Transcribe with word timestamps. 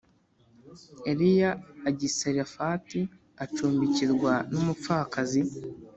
Eliya 1.11 1.51
ajya 1.87 2.05
i 2.11 2.13
Sarefati, 2.17 2.99
acumbikirwa 3.43 4.33
n’umupfakazi 4.51 5.41